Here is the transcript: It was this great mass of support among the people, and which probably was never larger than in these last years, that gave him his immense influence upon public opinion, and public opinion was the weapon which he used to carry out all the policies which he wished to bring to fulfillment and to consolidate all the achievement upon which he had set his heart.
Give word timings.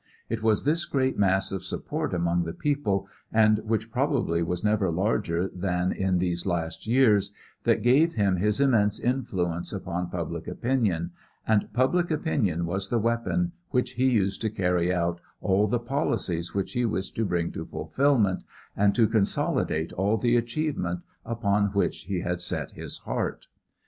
It 0.29 0.41
was 0.41 0.63
this 0.63 0.85
great 0.85 1.19
mass 1.19 1.51
of 1.51 1.63
support 1.63 2.11
among 2.11 2.43
the 2.43 2.53
people, 2.55 3.07
and 3.31 3.59
which 3.59 3.91
probably 3.91 4.41
was 4.41 4.63
never 4.63 4.89
larger 4.89 5.47
than 5.47 5.91
in 5.91 6.17
these 6.17 6.47
last 6.47 6.87
years, 6.87 7.35
that 7.65 7.83
gave 7.83 8.13
him 8.15 8.37
his 8.37 8.59
immense 8.59 8.99
influence 8.99 9.71
upon 9.71 10.09
public 10.09 10.47
opinion, 10.47 11.11
and 11.45 11.71
public 11.71 12.09
opinion 12.09 12.65
was 12.65 12.89
the 12.89 12.97
weapon 12.97 13.51
which 13.69 13.91
he 13.91 14.09
used 14.09 14.41
to 14.41 14.49
carry 14.49 14.91
out 14.91 15.21
all 15.39 15.67
the 15.67 15.77
policies 15.77 16.51
which 16.55 16.73
he 16.73 16.83
wished 16.83 17.13
to 17.17 17.23
bring 17.23 17.51
to 17.51 17.63
fulfillment 17.67 18.43
and 18.75 18.95
to 18.95 19.05
consolidate 19.07 19.93
all 19.93 20.17
the 20.17 20.35
achievement 20.35 21.01
upon 21.27 21.67
which 21.73 22.05
he 22.05 22.21
had 22.21 22.41
set 22.41 22.71
his 22.71 22.97
heart. 23.05 23.45